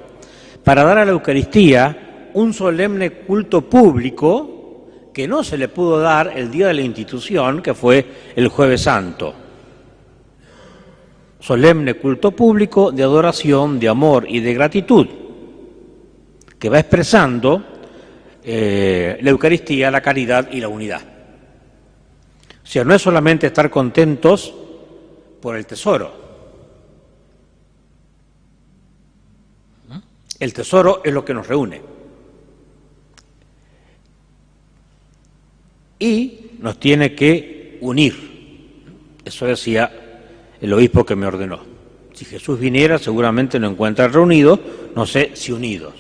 para 0.64 0.86
dar 0.86 1.00
a 1.00 1.06
la 1.06 1.12
Eucaristía 1.12 2.30
un 2.36 2.54
solemne 2.54 3.12
culto 3.12 3.70
público 3.70 5.12
que 5.14 5.28
no 5.28 5.44
se 5.44 5.58
le 5.58 5.68
pudo 5.68 6.00
dar 6.00 6.32
el 6.34 6.50
día 6.50 6.68
de 6.68 6.74
la 6.76 6.82
institución, 6.84 7.62
que 7.62 7.74
fue 7.74 8.06
el 8.34 8.48
jueves 8.48 8.82
santo 8.82 9.47
solemne 11.40 11.96
culto 11.96 12.32
público 12.32 12.92
de 12.92 13.04
adoración, 13.04 13.80
de 13.80 13.90
amor 13.90 14.26
y 14.28 14.40
de 14.40 14.54
gratitud, 14.54 15.08
que 16.58 16.70
va 16.70 16.80
expresando 16.80 17.64
eh, 18.44 19.18
la 19.22 19.30
Eucaristía, 19.30 19.92
la 19.92 20.02
caridad 20.02 20.50
y 20.52 20.60
la 20.60 20.68
unidad. 20.68 21.02
O 22.64 22.66
sea, 22.70 22.84
no 22.84 22.94
es 22.94 23.02
solamente 23.02 23.48
estar 23.48 23.70
contentos 23.70 24.54
por 25.42 25.56
el 25.56 25.66
tesoro. 25.66 26.28
El 30.40 30.54
tesoro 30.54 31.02
es 31.04 31.14
lo 31.14 31.26
que 31.26 31.34
nos 31.34 31.48
reúne. 31.48 31.82
Y 36.00 36.52
nos 36.60 36.80
tiene 36.80 37.16
que 37.16 37.80
unir. 37.82 39.20
Eso 39.26 39.46
decía 39.46 40.07
el 40.62 40.74
obispo 40.74 41.06
que 41.06 41.16
me 41.16 41.28
ordenó. 41.28 41.60
Si 42.14 42.26
Jesús 42.26 42.60
viniera, 42.60 42.98
seguramente 42.98 43.60
nos 43.60 43.72
encuentra 43.72 44.08
reunidos, 44.08 44.60
no 44.96 45.06
sé 45.06 45.32
si 45.36 45.52
unidos. 45.52 45.94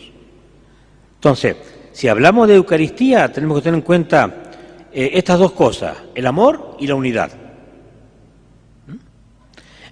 Entonces, 1.15 1.55
si 1.91 2.07
hablamos 2.07 2.47
de 2.47 2.55
Eucaristía, 2.55 3.31
tenemos 3.31 3.57
que 3.57 3.63
tener 3.63 3.79
en 3.79 3.85
cuenta 3.85 4.43
eh, 4.91 5.11
estas 5.13 5.39
dos 5.39 5.51
cosas, 5.51 5.97
el 6.15 6.25
amor 6.25 6.75
y 6.79 6.87
la 6.87 6.95
unidad. 6.95 7.31
¿Mm? 8.87 8.95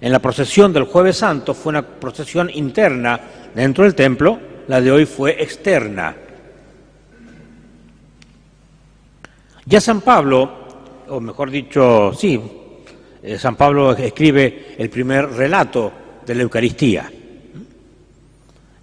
En 0.00 0.12
la 0.12 0.18
procesión 0.18 0.72
del 0.72 0.84
jueves 0.84 1.16
santo 1.16 1.54
fue 1.54 1.70
una 1.70 1.82
procesión 1.86 2.50
interna 2.52 3.20
dentro 3.54 3.84
del 3.84 3.94
templo, 3.94 4.38
la 4.66 4.80
de 4.80 4.90
hoy 4.90 5.06
fue 5.06 5.42
externa. 5.42 6.16
Ya 9.64 9.80
San 9.80 10.00
Pablo, 10.00 10.50
o 11.08 11.20
mejor 11.20 11.50
dicho, 11.50 12.12
sí, 12.14 12.40
eh, 13.26 13.38
San 13.40 13.56
Pablo 13.56 13.90
escribe 13.96 14.76
el 14.78 14.88
primer 14.88 15.28
relato 15.30 15.92
de 16.24 16.32
la 16.32 16.42
Eucaristía. 16.42 17.10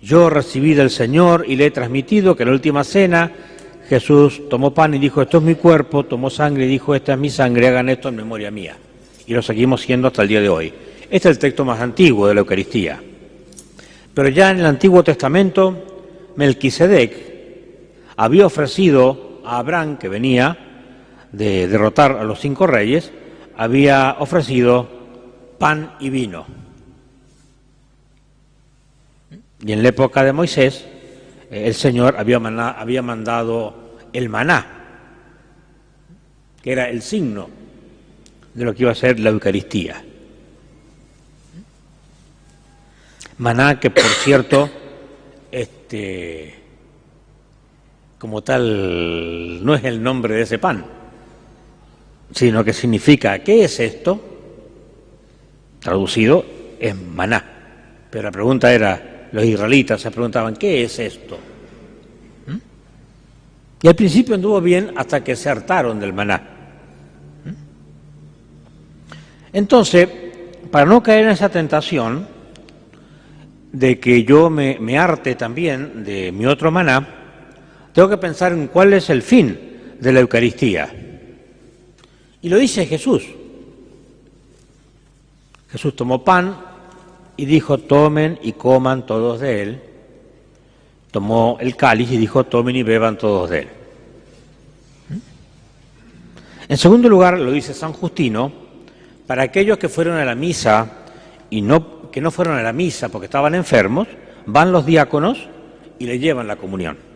Yo 0.02 0.30
recibí 0.30 0.74
del 0.74 0.90
Señor 0.90 1.46
y 1.48 1.56
le 1.56 1.68
he 1.68 1.72
transmitido 1.72 2.36
que 2.36 2.44
en 2.44 2.50
la 2.50 2.56
última 2.56 2.84
cena 2.84 3.32
Jesús 3.88 4.42
tomó 4.50 4.74
pan 4.74 4.96
y 4.96 5.00
dijo, 5.00 5.22
esto 5.22 5.38
es 5.38 5.44
mi 5.44 5.56
cuerpo, 5.56 6.04
tomó 6.04 6.30
sangre 6.30 6.66
y 6.66 6.68
dijo, 6.68 6.94
esta 6.94 7.14
es 7.14 7.20
mi 7.20 7.30
sangre, 7.30 7.70
hagan 7.70 7.88
esto 7.88 8.10
en 8.10 8.18
memoria 8.18 8.52
mía. 8.52 8.76
Y 9.26 9.34
lo 9.34 9.42
seguimos 9.42 9.82
siendo 9.82 10.10
hasta 10.10 10.24
el 10.24 10.28
día 10.28 10.42
de 10.42 10.50
hoy. 10.50 10.74
Este 11.10 11.30
es 11.30 11.38
el 11.38 11.40
texto 11.40 11.64
más 11.64 11.80
antiguo 11.80 12.28
de 12.28 12.34
la 12.34 12.42
Eucaristía. 12.42 13.02
Pero 14.14 14.28
ya 14.28 14.52
en 14.52 14.60
el 14.60 14.66
Antiguo 14.66 15.06
Testamento, 15.06 16.34
Melquisedec 16.36 17.14
había 18.18 18.46
ofrecido 18.46 19.40
a 19.46 19.60
Abraham, 19.60 19.98
que 19.98 20.10
venía 20.10 20.58
de 21.32 21.70
derrotar 21.70 22.12
a 22.12 22.26
los 22.26 22.42
cinco 22.42 22.68
reyes, 22.68 23.10
había 23.58 24.18
ofrecido 24.20 24.88
pan 25.58 25.96
y 26.00 26.10
vino. 26.10 26.46
Y 29.66 29.72
en 29.72 29.82
la 29.82 29.90
época 29.90 30.24
de 30.24 30.34
Moisés, 30.34 30.86
eh, 31.50 31.68
el 31.68 31.74
Señor 31.74 32.16
había, 32.18 32.38
había 32.38 33.02
mandado 33.02 33.98
el 34.12 34.30
maná, 34.30 34.66
que 36.62 36.72
era 36.72 36.90
el 36.90 37.02
signo 37.02 37.50
de 38.54 38.66
lo 38.66 38.74
que 38.74 38.84
iba 38.84 38.92
a 38.92 38.96
ser 38.96 39.20
la 39.20 39.30
Eucaristía. 39.30 40.04
Maná 43.38 43.80
que, 43.80 43.90
por 43.90 44.04
cierto, 44.04 44.70
este, 45.52 46.56
como 48.20 48.42
tal, 48.42 49.64
no 49.66 49.76
es 49.76 49.84
el 49.86 50.04
nombre 50.04 50.36
de 50.36 50.42
ese 50.42 50.60
pan 50.60 51.03
sino 52.34 52.64
que 52.64 52.74
significa, 52.74 53.40
¿qué 53.40 53.64
es 53.64 53.80
esto? 53.80 54.20
Traducido 55.80 56.44
es 56.80 56.96
maná. 56.96 57.44
Pero 58.10 58.24
la 58.24 58.32
pregunta 58.32 58.74
era, 58.74 59.28
los 59.32 59.44
israelitas 59.44 60.02
se 60.02 60.12
preguntaban, 60.12 60.56
¿qué 60.56 60.84
es 60.84 60.98
esto? 61.00 61.38
¿Mm? 62.48 62.58
Y 63.82 63.88
al 63.88 63.96
principio 63.96 64.36
anduvo 64.36 64.60
bien 64.62 64.92
hasta 64.96 65.24
que 65.24 65.36
se 65.36 65.50
hartaron 65.50 66.00
del 66.00 66.14
maná. 66.14 66.42
¿Mm? 67.46 67.50
Entonces, 69.54 70.10
para 70.72 70.86
no 70.86 71.04
caer 71.04 71.26
en 71.26 71.32
esa 71.32 71.50
tentación 71.50 72.28
de 73.72 74.00
que 74.00 74.24
yo 74.24 74.50
me, 74.50 74.78
me 74.80 74.98
también 75.36 76.04
de 76.04 76.32
mi 76.32 76.46
otro 76.46 76.72
maná, 76.72 77.08
tengo 77.94 78.10
que 78.10 78.18
pensar 78.18 78.54
en 78.54 78.68
cuál 78.68 78.94
es 78.94 79.10
el 79.12 79.22
fin 79.22 79.96
de 80.00 80.12
la 80.12 80.20
Eucaristía. 80.20 81.03
Y 82.44 82.50
lo 82.50 82.58
dice 82.58 82.86
Jesús. 82.86 83.24
Jesús 85.72 85.96
tomó 85.96 86.24
pan 86.24 86.56
y 87.38 87.46
dijo, 87.46 87.80
tomen 87.80 88.38
y 88.44 88.52
coman 88.52 89.06
todos 89.06 89.40
de 89.40 89.64
él, 89.64 89.82
tomó 91.10 91.58
el 91.62 91.76
cáliz 91.76 92.12
y 92.12 92.18
dijo, 92.18 92.44
tomen 92.44 92.76
y 92.76 92.84
beban 92.84 93.18
todos 93.18 93.50
de 93.50 93.60
él. 93.60 93.68
En 96.68 96.78
segundo 96.78 97.08
lugar, 97.10 97.40
lo 97.40 97.52
dice 97.52 97.74
San 97.74 97.94
Justino, 97.94 98.52
para 99.26 99.44
aquellos 99.44 99.78
que 99.78 99.90
fueron 99.90 100.18
a 100.18 100.26
la 100.26 100.36
misa 100.36 101.06
y 101.50 101.62
no, 101.62 102.12
que 102.12 102.20
no 102.20 102.30
fueron 102.30 102.58
a 102.58 102.62
la 102.62 102.74
misa 102.74 103.10
porque 103.10 103.26
estaban 103.26 103.56
enfermos, 103.56 104.08
van 104.46 104.72
los 104.72 104.86
diáconos 104.86 105.48
y 105.98 106.06
le 106.06 106.20
llevan 106.20 106.48
la 106.48 106.58
comunión. 106.58 107.13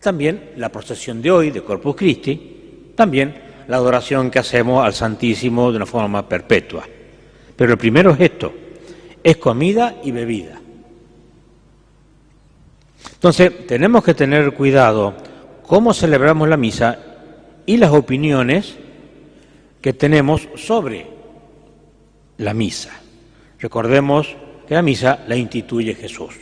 También 0.00 0.52
la 0.56 0.70
procesión 0.70 1.20
de 1.20 1.30
hoy 1.30 1.50
de 1.50 1.62
Corpus 1.62 1.94
Christi, 1.94 2.92
también 2.94 3.34
la 3.68 3.76
adoración 3.76 4.30
que 4.30 4.38
hacemos 4.38 4.84
al 4.84 4.94
Santísimo 4.94 5.70
de 5.70 5.76
una 5.76 5.86
forma 5.86 6.26
perpetua. 6.28 6.84
Pero 7.54 7.72
el 7.72 7.78
primero 7.78 8.10
es 8.12 8.20
esto, 8.20 8.52
es 9.22 9.36
comida 9.36 9.96
y 10.02 10.10
bebida. 10.10 10.58
Entonces, 13.12 13.66
tenemos 13.66 14.02
que 14.02 14.14
tener 14.14 14.54
cuidado 14.54 15.14
cómo 15.66 15.92
celebramos 15.92 16.48
la 16.48 16.56
misa 16.56 16.98
y 17.66 17.76
las 17.76 17.90
opiniones 17.90 18.76
que 19.82 19.92
tenemos 19.92 20.48
sobre 20.56 21.06
la 22.38 22.54
misa. 22.54 22.90
Recordemos 23.58 24.34
que 24.66 24.74
la 24.74 24.82
misa 24.82 25.24
la 25.28 25.36
instituye 25.36 25.94
Jesús. 25.94 26.34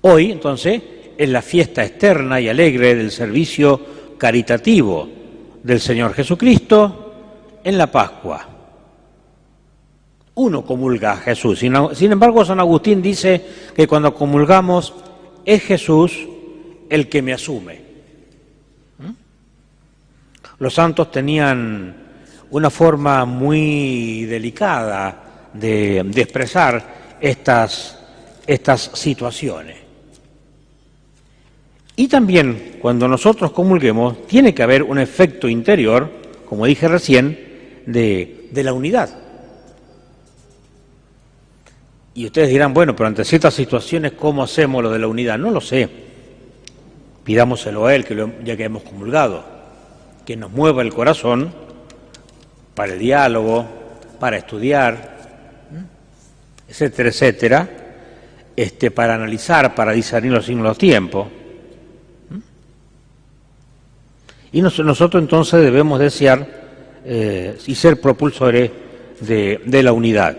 Hoy, 0.00 0.32
entonces, 0.32 0.82
es 1.20 1.28
la 1.28 1.42
fiesta 1.42 1.84
externa 1.84 2.40
y 2.40 2.48
alegre 2.48 2.94
del 2.94 3.10
servicio 3.10 3.78
caritativo 4.16 5.06
del 5.62 5.78
Señor 5.78 6.14
Jesucristo 6.14 7.58
en 7.62 7.76
la 7.76 7.92
Pascua. 7.92 8.48
Uno 10.36 10.64
comulga 10.64 11.12
a 11.12 11.16
Jesús. 11.18 11.58
Sin 11.58 12.12
embargo, 12.12 12.42
San 12.42 12.58
Agustín 12.58 13.02
dice 13.02 13.44
que 13.76 13.86
cuando 13.86 14.14
comulgamos 14.14 14.94
es 15.44 15.62
Jesús 15.62 16.26
el 16.88 17.06
que 17.10 17.20
me 17.20 17.34
asume. 17.34 17.82
Los 20.58 20.72
santos 20.72 21.10
tenían 21.10 21.96
una 22.48 22.70
forma 22.70 23.26
muy 23.26 24.24
delicada 24.24 25.50
de, 25.52 25.98
expresar 25.98 27.18
estas, 27.20 27.98
estas 28.46 28.90
situaciones. 28.94 29.79
Y 32.00 32.08
también 32.08 32.78
cuando 32.80 33.06
nosotros 33.06 33.52
comulguemos 33.52 34.26
tiene 34.26 34.54
que 34.54 34.62
haber 34.62 34.82
un 34.82 34.98
efecto 34.98 35.50
interior, 35.50 36.10
como 36.48 36.64
dije 36.64 36.88
recién, 36.88 37.82
de, 37.84 38.48
de 38.50 38.64
la 38.64 38.72
unidad. 38.72 39.10
Y 42.14 42.24
ustedes 42.24 42.48
dirán, 42.48 42.72
bueno, 42.72 42.96
pero 42.96 43.06
ante 43.08 43.22
ciertas 43.22 43.52
situaciones, 43.52 44.12
¿cómo 44.12 44.42
hacemos 44.42 44.82
lo 44.82 44.90
de 44.90 44.98
la 44.98 45.08
unidad? 45.08 45.36
No 45.38 45.50
lo 45.50 45.60
sé. 45.60 45.90
Pidámoselo 47.22 47.84
a 47.84 47.94
Él, 47.94 48.06
que 48.06 48.32
ya 48.44 48.56
que 48.56 48.64
hemos 48.64 48.82
comulgado, 48.82 49.44
que 50.24 50.38
nos 50.38 50.50
mueva 50.50 50.80
el 50.80 50.94
corazón 50.94 51.52
para 52.74 52.94
el 52.94 52.98
diálogo, 52.98 53.66
para 54.18 54.38
estudiar, 54.38 55.18
etcétera, 56.66 57.10
etcétera, 57.10 57.70
este, 58.56 58.90
para 58.90 59.16
analizar, 59.16 59.74
para 59.74 59.92
discernir 59.92 60.32
los 60.32 60.46
signos 60.46 60.62
de 60.62 60.68
los 60.70 60.78
Y 64.52 64.62
nosotros 64.62 65.22
entonces 65.22 65.62
debemos 65.62 65.98
desear 65.98 66.46
eh, 67.04 67.56
y 67.66 67.74
ser 67.74 68.00
propulsores 68.00 68.70
de 69.20 69.82
la 69.82 69.92
unidad. 69.92 70.36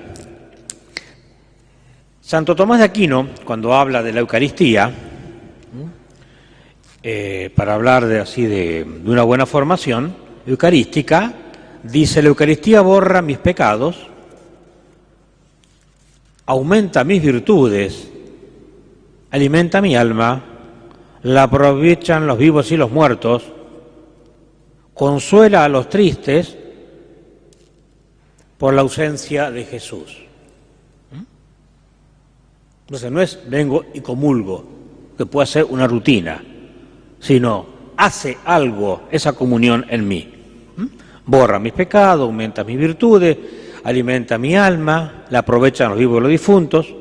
Santo 2.32 2.56
Tomás 2.56 2.80
de 2.80 2.86
Aquino, 2.86 3.28
cuando 3.43 3.74
habla 3.74 4.02
de 4.02 4.13
la 4.13 4.21
Eucaristía, 4.21 4.89
eh, 7.04 7.52
para 7.54 7.74
hablar 7.74 8.06
de, 8.06 8.19
así 8.19 8.45
de, 8.45 8.86
una 9.04 9.24
buena 9.24 9.45
formación 9.45 10.15
eucarística, 10.47 11.34
dice, 11.84 12.21
la 12.21 12.30
Eucaristía 12.30 12.80
borra 12.80 13.21
mis 13.21 13.38
pecados, 13.38 14.08
aumenta 16.45 17.04
mis 17.04 17.21
virtudes, 17.21 18.08
alimenta 19.32 19.82
mi 19.82 19.97
alma, 19.97 20.41
la 21.24 21.43
aprovechan 21.43 22.28
los 22.28 22.38
vivos 22.38 22.71
y 22.71 22.78
los 22.78 22.91
muertos, 22.91 23.52
consuela 24.93 25.65
a 25.65 25.69
los 25.69 25.89
tristes 25.89 26.56
por 28.58 28.73
la 28.73 28.82
ausencia 28.82 29.49
de 29.49 29.65
Jesús. 29.65 30.17
Entonces 32.86 33.12
no 33.12 33.21
es 33.21 33.39
vengo 33.49 33.86
y 33.93 34.01
comulgo, 34.01 34.65
que 35.17 35.25
puede 35.25 35.47
ser 35.47 35.63
una 35.65 35.88
rutina, 35.88 36.43
sino 37.19 37.65
hace 37.95 38.38
algo 38.43 39.04
esa 39.12 39.34
comunión 39.34 39.86
en 39.89 40.08
mí. 40.08 40.34
Borra 41.25 41.60
mis 41.60 41.73
pecados, 41.73 42.25
aumenta 42.25 42.63
mis 42.63 42.77
virtudes, 42.77 43.38
alimenta 43.84 44.38
mi 44.38 44.56
alma, 44.56 45.25
la 45.30 45.39
aprovechan 45.39 45.91
los 45.91 45.99
vivos 45.99 46.17
y 46.17 46.21
los 46.21 46.32
difuntos, 46.32 46.93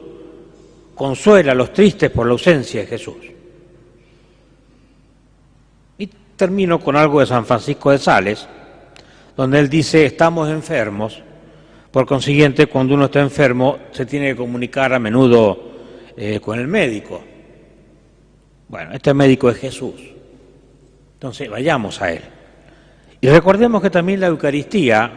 consuela 0.95 1.53
a 1.53 1.55
los 1.55 1.73
tristes 1.73 2.11
por 2.11 2.27
la 2.27 2.33
ausencia 2.33 2.83
de 2.83 2.87
Jesús. 2.87 3.17
Y 5.99 6.09
termino 6.41 6.81
con 6.81 6.97
algo 6.97 7.21
de 7.21 7.27
San 7.27 7.45
Francisco 7.45 7.91
de 7.91 7.99
Sales, 7.99 8.49
donde 9.37 9.59
él 9.59 9.69
dice, 9.69 10.07
estamos 10.07 10.49
enfermos, 10.49 11.23
por 11.91 12.07
consiguiente, 12.07 12.67
cuando 12.67 12.95
uno 12.95 13.05
está 13.05 13.21
enfermo, 13.21 13.79
se 13.91 14.07
tiene 14.07 14.31
que 14.31 14.37
comunicar 14.37 14.95
a 14.95 14.99
menudo 14.99 15.71
eh, 16.17 16.41
con 16.41 16.59
el 16.59 16.67
médico. 16.67 17.23
Bueno, 18.69 18.93
este 18.95 19.13
médico 19.13 19.51
es 19.51 19.59
Jesús. 19.59 20.01
Entonces, 21.13 21.51
vayamos 21.51 22.01
a 22.01 22.11
Él. 22.11 22.23
Y 23.21 23.29
recordemos 23.29 23.83
que 23.83 23.91
también 23.91 24.21
la 24.21 24.29
Eucaristía, 24.29 25.13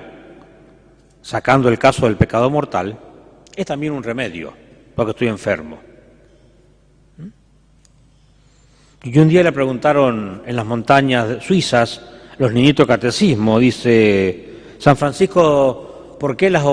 sacando 1.22 1.70
el 1.70 1.80
caso 1.80 2.06
del 2.06 2.18
pecado 2.18 2.50
mortal, 2.50 3.00
es 3.56 3.66
también 3.66 3.94
un 3.94 4.04
remedio, 4.04 4.54
porque 4.94 5.12
estoy 5.12 5.30
enfermo. 5.30 5.80
¿Mm? 7.18 7.28
Y 9.06 9.20
un 9.20 9.28
día 9.28 9.44
le 9.44 9.52
preguntaron 9.52 10.44
en 10.46 10.56
las 10.56 10.66
montañas 10.66 11.44
suizas, 11.44 12.02
los 12.38 12.54
niñitos 12.54 12.88
catecismo, 12.88 13.60
dice 13.60 14.54
San 14.78 14.96
Francisco, 14.96 16.16
¿por 16.18 16.38
qué 16.38 16.50
las, 16.50 16.64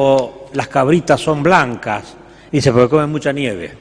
cabritas 0.69 1.21
son 1.21 1.43
blancas? 1.43 2.17
Dice, 2.53 2.71
porque 2.71 2.89
comen 2.89 3.11
mucha 3.11 3.33
nieve. 3.33 3.73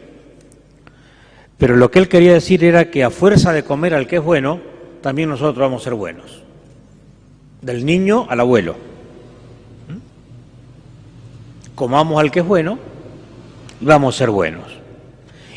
Pero 1.60 1.76
lo 1.76 1.92
que 1.92 2.00
él 2.00 2.10
quería 2.10 2.34
decir 2.34 2.64
era 2.64 2.90
que 2.90 3.04
a 3.04 3.12
fuerza 3.12 3.54
de 3.54 3.64
comer 3.64 3.94
al 3.94 4.08
que 4.08 4.16
es 4.16 4.24
bueno, 4.24 4.60
también 5.02 5.30
nosotros 5.30 5.60
vamos 5.60 5.82
a 5.82 5.84
ser 5.84 5.94
buenos. 5.94 6.42
Del 7.62 7.86
niño 7.86 8.26
al 8.30 8.40
abuelo. 8.40 8.76
¿Mm? 9.88 9.98
Comamos 11.76 12.20
al 12.20 12.32
que 12.32 12.40
es 12.40 12.46
bueno 12.46 12.80
y 13.80 13.86
vamos 13.86 14.16
a 14.16 14.18
ser 14.18 14.32
buenos. 14.32 14.79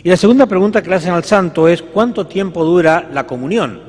Y 0.05 0.09
la 0.09 0.17
segunda 0.17 0.47
pregunta 0.47 0.83
que 0.83 0.91
le 0.91 0.97
hacen 0.97 1.12
al 1.12 1.25
santo 1.25 1.69
es, 1.69 1.83
¿cuánto 1.83 2.27
tiempo 2.27 2.65
dura 2.65 3.09
la 3.12 3.27
comunión 3.27 3.81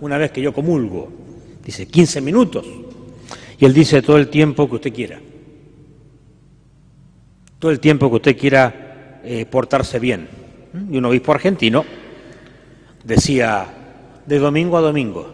una 0.00 0.18
vez 0.18 0.32
que 0.32 0.42
yo 0.42 0.52
comulgo? 0.52 1.12
Dice, 1.64 1.86
15 1.86 2.20
minutos. 2.20 2.66
Y 3.58 3.64
él 3.64 3.72
dice, 3.72 4.02
todo 4.02 4.16
el 4.16 4.28
tiempo 4.28 4.68
que 4.68 4.76
usted 4.76 4.92
quiera. 4.92 5.20
Todo 7.58 7.70
el 7.70 7.78
tiempo 7.78 8.08
que 8.08 8.16
usted 8.16 8.36
quiera 8.36 9.20
eh, 9.22 9.46
portarse 9.46 9.98
bien 9.98 10.40
y 10.90 10.96
un 10.98 11.04
obispo 11.04 11.32
argentino 11.32 11.84
decía, 13.04 13.66
de 14.26 14.38
domingo 14.38 14.76
a 14.76 14.80
domingo, 14.80 15.32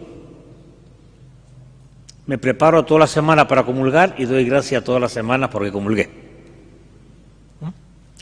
me 2.25 2.37
preparo 2.37 2.83
toda 2.85 3.01
la 3.01 3.07
semana 3.07 3.47
para 3.47 3.63
comulgar 3.63 4.15
y 4.17 4.25
doy 4.25 4.45
gracias 4.45 4.83
todas 4.83 5.01
las 5.01 5.11
semanas 5.11 5.49
porque 5.49 5.71
comulgué. 5.71 6.09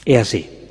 Es 0.04 0.22
así. 0.22 0.65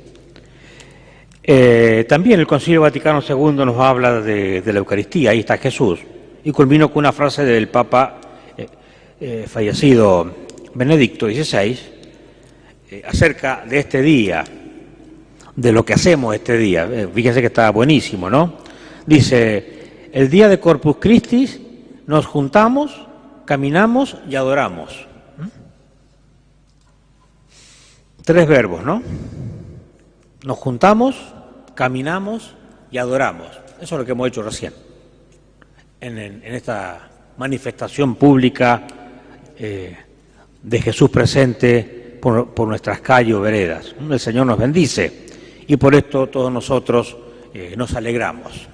Eh, 1.47 2.07
también 2.09 2.39
el 2.39 2.47
Concilio 2.47 2.81
Vaticano 2.81 3.21
II 3.21 3.51
nos 3.65 3.79
habla 3.79 4.19
de, 4.19 4.63
la 4.65 4.79
Eucaristía, 4.79 5.29
ahí 5.29 5.41
está 5.41 5.59
Jesús, 5.59 5.99
y 6.43 6.51
culmino 6.51 6.89
con 6.89 7.01
una 7.01 7.11
frase 7.11 7.45
del 7.45 7.67
Papa 7.67 8.19
eh, 8.57 8.67
eh, 9.21 9.45
fallecido 9.47 10.33
Benedicto 10.73 11.27
XVI 11.27 11.77
acerca 13.07 13.63
de 13.69 13.77
este 13.77 14.01
día, 14.01 14.43
de 15.55 15.71
lo 15.71 15.85
que 15.85 15.93
hacemos 15.93 16.33
este 16.33 16.57
día. 16.57 16.89
Fíjense 17.13 17.41
que 17.41 17.47
está 17.47 17.69
buenísimo, 17.69 18.27
¿no? 18.27 18.57
Dice, 19.05 20.09
el 20.11 20.31
día 20.31 20.49
de 20.49 20.59
Corpus 20.59 20.97
Christi 20.99 22.01
nos 22.07 22.25
juntamos, 22.25 23.05
caminamos 23.45 24.17
y 24.27 24.35
adoramos. 24.35 25.05
¿Mm? 25.37 25.47
Tres 28.23 28.47
verbos, 28.47 28.83
¿no? 28.83 29.03
Nos 30.45 30.57
juntamos, 30.57 31.34
caminamos 31.75 32.55
y 32.89 32.97
adoramos. 32.97 33.47
Eso 33.79 33.95
es 33.95 33.99
lo 33.99 34.05
que 34.05 34.13
hemos 34.13 34.27
hecho 34.27 34.41
recién, 34.41 34.73
en, 36.01 36.41
esta 36.43 37.09
manifestación 37.37 38.15
pública 38.15 38.83
eh, 39.57 39.95
de 40.63 40.81
Jesús 40.81 41.09
presente 41.09 42.17
por, 42.21 42.67
nuestras 42.67 43.01
calles 43.01 43.35
o 43.35 43.41
veredas. 43.41 43.93
El 44.09 44.19
Señor 44.19 44.47
nos 44.47 44.57
bendice 44.57 45.25
Y 45.67 45.77
por 45.77 45.93
esto 45.93 46.27
todos 46.27 46.51
nosotros 46.51 47.15
eh, 47.53 47.75
nos 47.77 47.93
alegramos. 47.93 48.67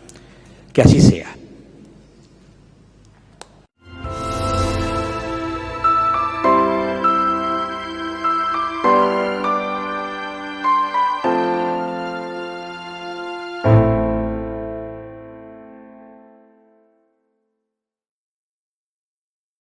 Que 0.71 0.81
así 0.81 1.01
sea. 1.01 1.35